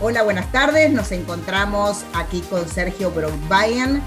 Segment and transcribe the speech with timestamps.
[0.00, 0.92] Hola, buenas tardes.
[0.92, 4.00] Nos encontramos aquí con Sergio Brockbayen,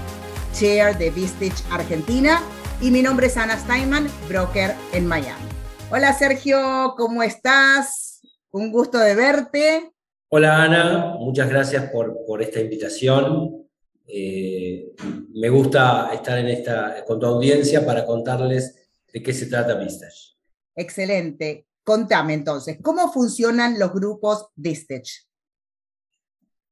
[0.54, 2.40] Chair de Vistage Argentina.
[2.80, 5.44] Y mi nombre es Ana Steinman, broker en Miami.
[5.90, 8.22] Hola Sergio, ¿cómo estás?
[8.52, 9.92] Un gusto de verte.
[10.30, 13.66] Hola Ana, muchas gracias por, por esta invitación.
[14.06, 14.94] Eh,
[15.34, 20.38] me gusta estar en esta, con tu audiencia para contarles de qué se trata Vistage.
[20.74, 21.66] Excelente.
[21.84, 25.26] Contame entonces, ¿cómo funcionan los grupos Vistage?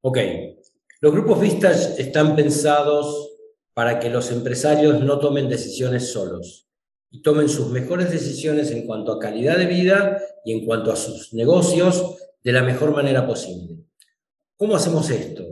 [0.03, 0.17] Ok,
[0.99, 3.37] los grupos Vistage están pensados
[3.75, 6.67] para que los empresarios no tomen decisiones solos
[7.11, 10.95] y tomen sus mejores decisiones en cuanto a calidad de vida y en cuanto a
[10.95, 13.77] sus negocios de la mejor manera posible.
[14.57, 15.45] ¿Cómo hacemos esto?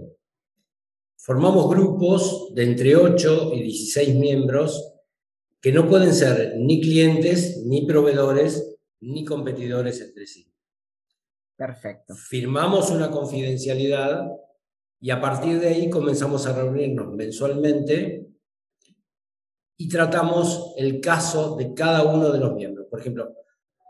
[1.15, 4.95] Formamos grupos de entre 8 y 16 miembros
[5.61, 10.48] que no pueden ser ni clientes, ni proveedores, ni competidores entre sí.
[11.59, 12.15] Perfecto.
[12.15, 14.31] Firmamos una confidencialidad
[15.01, 18.29] y a partir de ahí comenzamos a reunirnos mensualmente
[19.75, 22.87] y tratamos el caso de cada uno de los miembros.
[22.89, 23.35] Por ejemplo,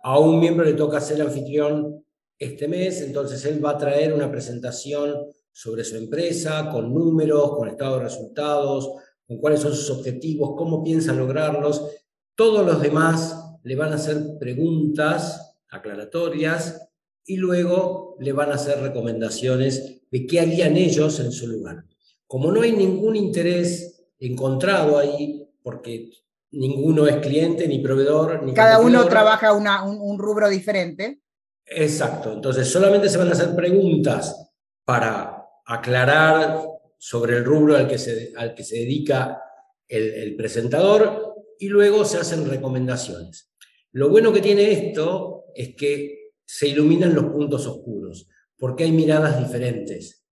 [0.02, 2.04] a un miembro le toca ser anfitrión
[2.40, 7.70] este mes, entonces él va a traer una presentación sobre su empresa, con números, con
[7.70, 8.90] estado de resultados,
[9.28, 11.86] con cuáles son sus objetivos, cómo piensa lograrlos.
[12.34, 16.89] Todos los demás le van a hacer preguntas aclaratorias
[17.30, 21.86] y luego le van a hacer recomendaciones de qué harían ellos en su lugar.
[22.26, 26.10] Como no hay ningún interés encontrado ahí, porque
[26.50, 31.22] ninguno es cliente ni proveedor, ni cada uno trabaja una, un, rubro diferente.
[31.68, 34.50] Exacto, entonces solamente se van a hacer preguntas
[34.84, 36.64] para aclarar
[36.98, 39.40] sobre el rubro al que se, al que se dedica
[39.88, 43.52] el, el presentador y luego se hacen recomendaciones.
[43.92, 46.19] Lo bueno que tiene esto es que
[46.52, 50.26] se iluminan los puntos oscuros, porque hay miradas diferentes.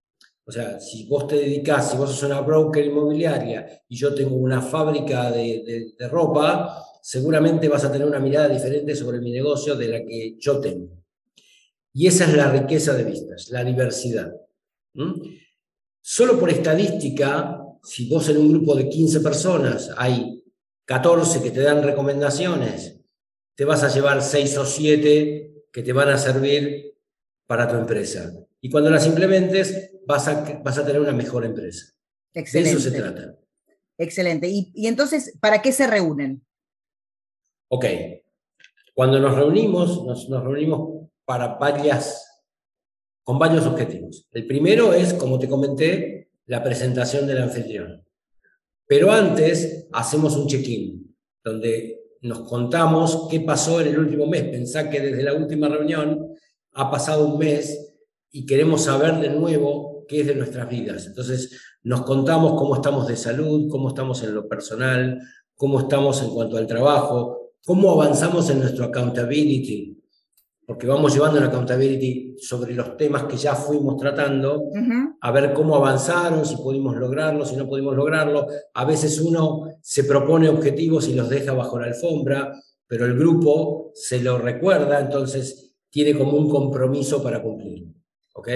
[0.44, 4.34] O sea, si vos te dedicás, si vos sos una broker inmobiliaria y yo tengo
[4.34, 9.88] una fábrica de, ropa, seguramente vas a tener una mirada diferente sobre mi negocio de
[9.88, 11.04] la que yo tengo.
[11.92, 14.34] Y esa es la riqueza de vistas, la diversidad.
[16.00, 20.42] Solo por estadística, si vos en un grupo de 15 personas hay
[20.84, 22.98] 14 que te dan recomendaciones,
[23.54, 26.94] te vas a llevar 6 o 7 que te van a servir
[27.46, 28.32] para tu empresa.
[28.60, 31.94] Y cuando las implementes, vas a, vas a tener una mejor empresa.
[32.34, 32.70] Excelente.
[32.70, 33.36] De eso se trata.
[33.98, 34.48] Excelente.
[34.48, 36.44] ¿Y, y entonces, para qué se reúnen?
[37.68, 37.84] Ok.
[38.94, 42.42] Cuando nos reunimos, nos, nos reunimos para varias,
[43.22, 44.26] con varios objetivos.
[44.32, 48.04] El primero es, como te comenté, la presentación del anfitrión.
[48.86, 51.14] Pero antes hacemos un check-in,
[51.44, 54.44] donde nos contamos qué pasó en el último mes.
[54.44, 56.28] Pensá que desde la última reunión
[56.72, 57.96] ha pasado un mes
[58.30, 61.06] y queremos saber de nuevo qué es de nuestras vidas.
[61.06, 65.20] Entonces, nos contamos cómo estamos de salud, cómo estamos en lo personal,
[65.54, 69.97] cómo estamos en cuanto al trabajo, cómo avanzamos en nuestro accountability,
[70.68, 74.64] porque vamos llevando la accountability sobre los temas que ya fuimos tratando,
[75.18, 78.46] a ver cómo avanzaron, si pudimos lograrlo, si no pudimos lograrlo.
[78.74, 82.52] A veces uno se propone objetivos y los deja bajo la alfombra,
[82.86, 87.86] pero el grupo se lo recuerda, entonces tiene como un compromiso para cumplir.
[88.34, 88.50] ¿Ok?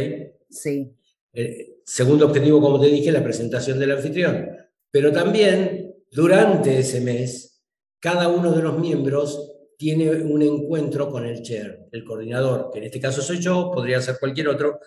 [0.51, 0.95] Sí.
[1.33, 4.51] Eh, segundo objetivo, como te dije, la presentación del anfitrión.
[4.91, 7.63] Pero también, durante ese mes,
[8.01, 9.52] cada uno de los miembros
[9.83, 14.01] tiene un encuentro con el chair, el coordinador, que en este caso soy yo, podría
[14.01, 14.79] ser cualquier otro,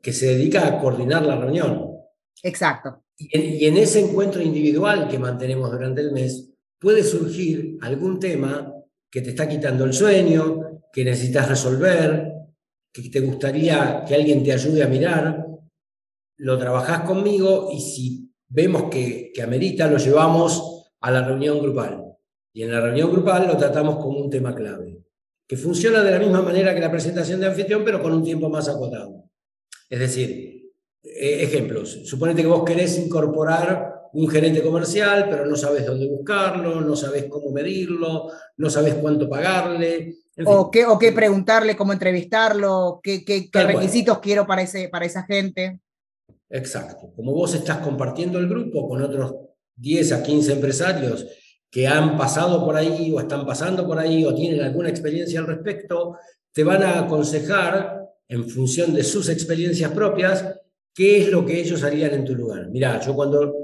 [0.00, 1.98] que se dedica a coordinar la reunión.
[2.42, 3.04] Exacto.
[3.18, 6.50] Y en, ese encuentro individual que mantenemos durante el mes,
[6.80, 8.72] puede surgir algún tema
[9.10, 12.32] que te está quitando el sueño, que necesitas resolver,
[12.90, 15.46] que te gustaría que alguien te ayude a mirar,
[16.38, 22.11] lo trabajás conmigo y si vemos que, que amerita, lo llevamos a la reunión grupal.
[22.52, 24.98] Y en la reunión grupal lo tratamos como un tema clave,
[25.46, 28.48] que funciona de la misma manera que la presentación de anfitrión, pero con un tiempo
[28.48, 29.24] más acotado.
[29.88, 30.70] Es decir,
[31.02, 36.82] e, ejemplos, suponete que vos querés incorporar un gerente comercial, pero no sabes dónde buscarlo,
[36.82, 40.16] no sabes cómo medirlo, no sabes cuánto pagarle.
[40.44, 45.06] o, qué, o qué preguntarle, cómo entrevistarlo, qué, qué, qué requisitos quiero para, ese, para
[45.06, 45.80] esa gente.
[46.50, 47.10] Exacto.
[47.16, 49.34] Como vos estás compartiendo el grupo con otros
[49.76, 51.26] 10 a 15 empresarios
[51.72, 55.46] que han pasado por ahí o están pasando por ahí o tienen alguna experiencia al
[55.46, 56.18] respecto,
[56.52, 60.44] te van a aconsejar en función de sus experiencias propias
[60.94, 62.68] qué es lo que ellos harían en tu lugar.
[62.68, 63.54] Mira, yo cuando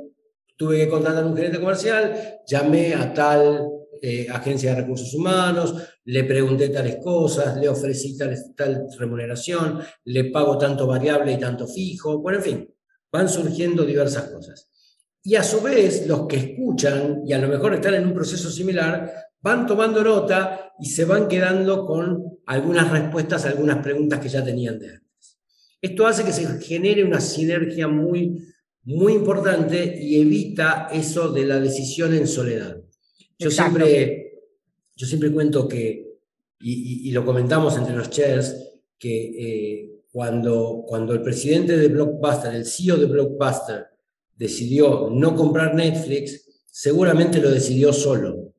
[0.57, 3.69] tuve que contratar un gerente comercial, llamé a tal
[4.01, 5.75] eh, agencia de recursos humanos,
[6.05, 8.17] le pregunté tales cosas, le ofrecí
[8.57, 12.75] tal remuneración, le pago tanto variable y tanto fijo, bueno, en fin,
[13.13, 14.71] van surgiendo diversas cosas.
[15.29, 18.51] Y a su vez, los que escuchan, y a lo mejor están en un proceso
[18.51, 24.31] similar, van tomando nota y se van quedando con algunas respuestas a algunas preguntas que
[24.31, 25.39] ya tenían de antes.
[25.83, 28.43] Esto hace que se genere una sinergia muy,
[28.85, 32.81] muy importante y evita eso de la decisión en soledad.
[33.39, 34.33] Yo siempre,
[34.97, 36.09] yo siempre cuento que,
[36.59, 38.57] y, lo comentamos entre los chairs,
[38.99, 43.98] que eh, cuando, cuando el presidente de Blockbuster, el CEO de Blockbuster,
[44.39, 48.55] decidió no comprar Netflix, seguramente lo decidió solo.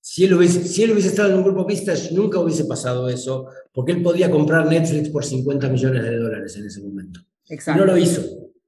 [0.00, 3.46] si, él hubiese, si él hubiese estado en un grupo Vistage, nunca hubiese pasado eso,
[3.72, 7.20] porque él podía comprar Netflix por 50 millones de dólares en ese momento.
[7.48, 7.80] Exacto.
[7.80, 8.20] No lo hizo.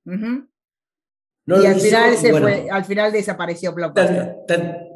[0.05, 4.37] y al, final se fue, al final desapareció Blockbuster.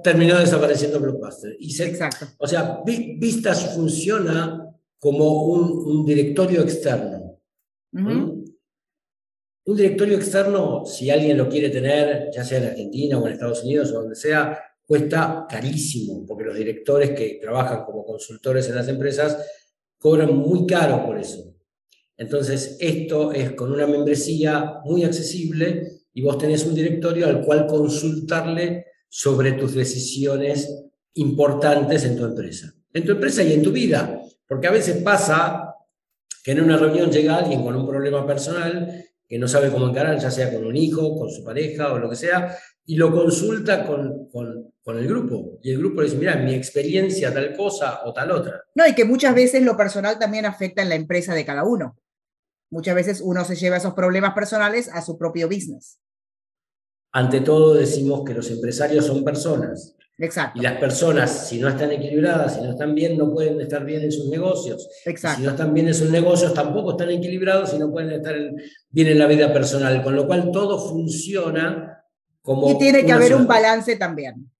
[0.02, 1.56] terminó desapareciendo Blockbuster.
[1.58, 2.26] Y Exacto.
[2.38, 4.62] O sea, Vistas funciona
[4.98, 7.40] como un, directorio externo.
[9.66, 13.64] Un directorio externo, si alguien lo quiere tener, ya sea en Argentina o en Estados
[13.64, 18.86] Unidos o donde sea, cuesta carísimo, porque los directores que trabajan como consultores en las
[18.86, 19.36] empresas
[19.98, 21.52] cobran muy caro por eso.
[22.16, 27.66] Entonces, esto es con una membresía muy accesible y vos tenés un directorio al cual
[27.66, 30.72] consultarle sobre tus decisiones
[31.14, 32.72] importantes en tu empresa.
[32.92, 34.22] En tu empresa y en tu vida.
[34.46, 35.74] Porque a veces pasa
[36.44, 40.18] que en una reunión llega alguien con un problema personal que no sabe cómo encarar,
[40.18, 43.84] ya sea con un hijo, con su pareja o lo que sea, y lo consulta
[43.84, 45.58] con, con, con el grupo.
[45.62, 48.62] Y el grupo le dice, mira, mi experiencia tal cosa o tal otra.
[48.74, 51.98] No, y que muchas veces lo personal también afecta en la empresa de cada uno.
[52.70, 55.98] Muchas veces uno se lleva esos problemas personales a su propio business.
[57.12, 60.58] Ante todo decimos que los empresarios son personas Exacto.
[60.58, 64.02] Y las personas, si no están equilibradas, si no están bien, no pueden estar bien
[64.02, 64.88] en sus negocios.
[65.04, 65.38] Exacto.
[65.38, 68.34] Si no están bien en sus negocios, tampoco están equilibrados y no pueden estar
[68.90, 70.02] bien en la vida personal.
[70.02, 72.02] Con lo cual todo funciona
[72.40, 72.70] como...
[72.70, 74.50] Y tiene que haber un balance también.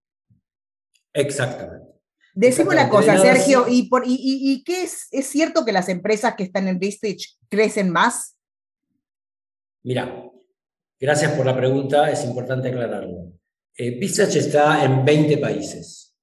[1.13, 1.87] Exactamente.
[2.35, 6.43] Decimos una cosa, Sergio, ¿y, por, y, qué es, es cierto que las empresas que
[6.43, 8.37] están en Vistage crecen más?
[9.83, 10.23] Mira,
[11.01, 13.33] gracias por la pregunta, es importante aclararlo.
[13.77, 16.15] Eh, está en 20 países.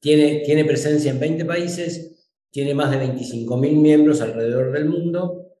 [0.00, 5.52] Tiene, tiene presencia en 20 países, tiene más de 25.000 miembros alrededor del mundo,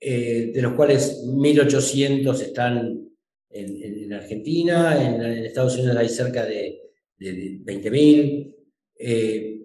[0.00, 3.08] eh, de los cuales 1.800 están
[3.48, 6.80] en, Argentina, en, Estados Unidos hay cerca de,
[7.18, 8.54] 20.000,
[8.98, 9.60] eh,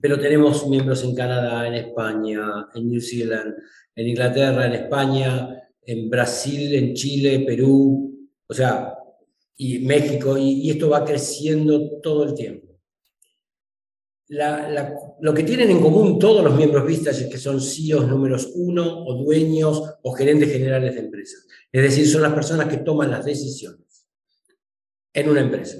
[0.00, 3.54] pero tenemos miembros en Canadá, en España, en New Zealand,
[3.94, 8.94] en Inglaterra, en España, en Brasil, en Chile, Perú, o sea,
[9.56, 12.68] y México, y, esto va creciendo todo el tiempo.
[14.28, 19.04] lo que tienen en común todos los miembros vistas es que son CEOs números uno
[19.04, 21.46] o dueños o gerentes generales de empresas.
[21.70, 24.08] Es decir, son las personas que toman las decisiones
[25.12, 25.78] en una empresa.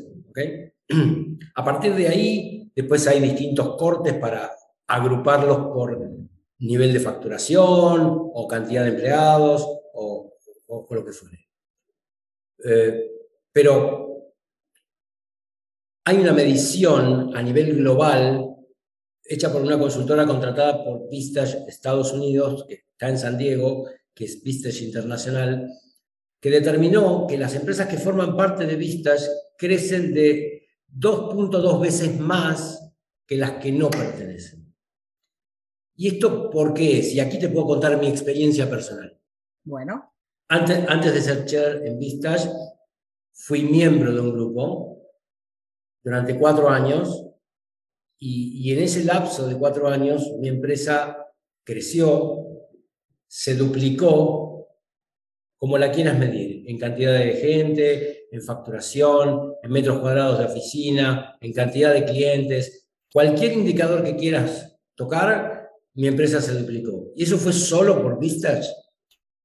[1.55, 4.53] A partir de ahí, después hay distintos cortes para
[4.87, 5.99] agruparlos por
[6.59, 10.35] nivel de facturación o cantidad de empleados o,
[10.91, 11.49] lo que fuere.
[12.65, 13.22] Eh,
[13.53, 14.33] pero
[16.05, 18.53] hay una medición a nivel global
[19.25, 24.25] hecha por una consultora contratada por Vistage Estados Unidos, que está en San Diego, que
[24.25, 25.69] es Vistage Internacional,
[26.41, 32.93] que determinó que las empresas que forman parte de Vistage crecen de 2.2 veces más
[33.27, 34.75] que las que no pertenecen.
[35.95, 37.15] ¿Y esto por qué es?
[37.15, 39.19] Y aquí te puedo contar mi experiencia personal.
[39.63, 40.15] Bueno.
[40.49, 42.49] Antes, antes de ser chair en Vistage,
[43.33, 44.99] fui miembro de un grupo
[46.03, 47.27] durante cuatro años
[48.19, 51.27] y, en ese lapso de cuatro años mi empresa
[51.65, 52.47] creció,
[53.27, 54.69] se duplicó,
[55.57, 61.37] como la quieras medir, en cantidad de gente, en facturación, en metros cuadrados de oficina,
[61.41, 67.13] en cantidad de clientes, cualquier indicador que quieras tocar, mi empresa se duplicó.
[67.17, 68.69] ¿Y eso fue solo por Vistage?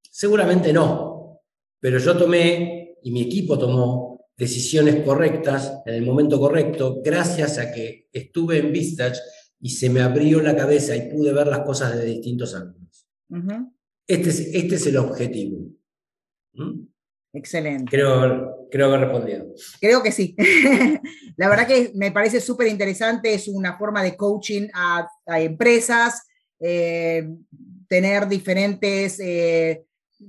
[0.02, 1.40] Seguramente no,
[1.80, 7.72] pero yo tomé y mi equipo tomó decisiones correctas en el momento correcto gracias a
[7.72, 9.18] que estuve en Vistage
[9.60, 13.08] y se me abrió la cabeza y pude ver las cosas de distintos ángulos.
[14.06, 15.68] este, es, este es el objetivo.
[16.54, 16.86] ¿Mm?
[17.32, 17.90] Excelente.
[17.90, 19.46] Creo, creo haber respondido.
[19.80, 20.34] Creo que sí.
[21.36, 26.26] la verdad que me parece súper interesante, es una forma de coaching a, empresas,
[26.60, 27.28] eh,
[27.88, 29.84] tener diferentes eh,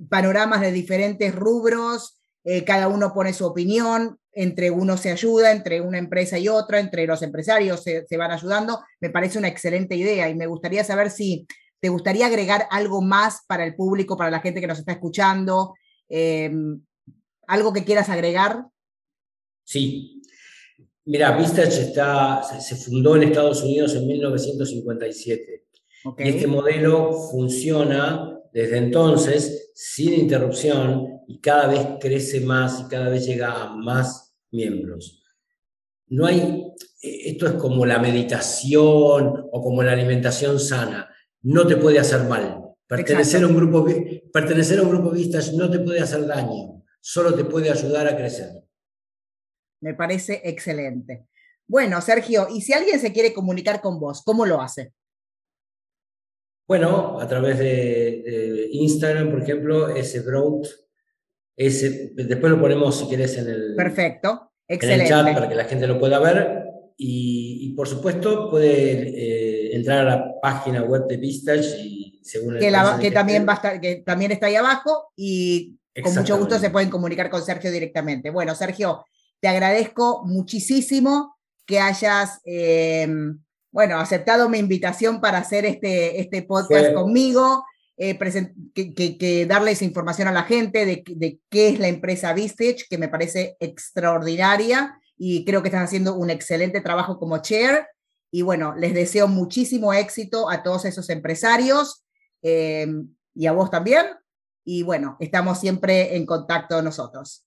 [0.10, 5.82] panoramas de diferentes rubros, eh, cada uno pone su opinión, entre uno se ayuda, entre
[5.82, 10.30] una empresa y otra, entre los empresarios se, van ayudando, me parece una excelente idea
[10.30, 11.46] y me gustaría saber si
[11.82, 15.74] te gustaría agregar algo más para el público, para la gente que nos está escuchando,
[16.08, 16.82] em,
[17.48, 18.66] algo que quieras agregar.
[19.64, 20.22] Sí.
[21.06, 25.66] Mira, Vistage está, se fundó en Estados Unidos en 1957.
[26.18, 33.08] Y este modelo funciona desde entonces sin interrupción y cada vez crece más y cada
[33.08, 35.24] vez llega a más miembros.
[36.08, 36.66] No hay,
[37.04, 41.08] esto es como la meditación o como la alimentación sana,
[41.44, 42.64] no te puede hacer mal.
[42.88, 43.86] Pertenecer a, un grupo,
[44.34, 48.18] pertenecer a un grupo vistas no te puede hacer daño, solo te puede ayudar a
[48.18, 48.50] crecer.
[49.82, 51.28] Me parece excelente.
[51.68, 54.94] Bueno, Sergio, y si alguien se quiere comunicar con vos, ¿cómo lo hace?
[56.68, 60.68] Bueno, a través de, Instagram, por ejemplo, ese Broad,
[61.60, 64.54] ese, después lo ponemos si quieres en el, Perfecto.
[64.66, 64.96] Excelente.
[64.96, 66.64] en el chat para que la gente lo pueda ver.
[66.96, 72.74] Y, por supuesto puede eh, entrar a la página web de Vistage y según que,
[73.00, 76.70] que también va a estar, que también está ahí abajo y con mucho gusto se
[76.72, 78.32] pueden comunicar con Sergio directamente.
[78.32, 79.06] Bueno, Sergio,
[79.40, 83.08] te agradezco muchísimo que hayas eh,
[83.72, 87.64] bueno, aceptado mi invitación para hacer este, este podcast conmigo,
[88.02, 88.18] eh,
[88.74, 93.58] que, darles información a la gente de, qué es la empresa Vistage, que me parece
[93.60, 97.86] extraordinaria y creo que están haciendo un excelente trabajo como chair.
[98.32, 102.06] Y bueno, les deseo muchísimo éxito a todos esos empresarios
[102.42, 104.06] em, y a vos también.
[104.64, 107.46] Y bueno, estamos siempre en contacto nosotros.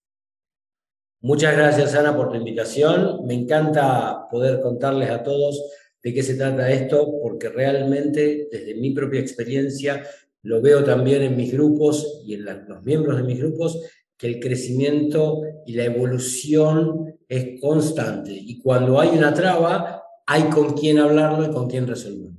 [1.23, 3.25] Muchas gracias, Ana, por tu invitación.
[3.25, 5.63] Me encanta poder contarles a todos
[6.03, 10.03] de qué se trata esto, porque realmente desde mi propia experiencia
[10.43, 13.81] lo veo también en mis grupos y en los miembros de mis grupos,
[14.17, 18.33] que el crecimiento y la evolución es constante.
[18.33, 22.39] Y cuando hay una traba, hay con quién hablarlo y con quién resolverlo.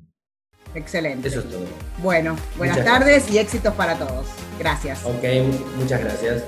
[0.75, 1.27] Excelente.
[1.27, 1.65] Eso es todo.
[2.01, 4.25] Bueno, buenas tardes y éxitos para todos.
[4.59, 5.03] Gracias.
[5.05, 5.23] Ok,
[5.77, 6.43] muchas gracias.